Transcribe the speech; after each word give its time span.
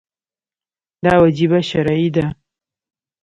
دا 1.03 1.13
وجیبه 1.23 1.59
شرعي 1.69 2.09
ده. 2.15 2.25